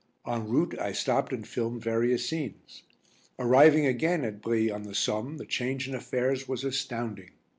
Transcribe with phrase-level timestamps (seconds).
[0.25, 2.81] En route I stopped and filmed various scenes.
[3.37, 7.29] Arriving again at Brie on the Somme the change in affairs was astounding.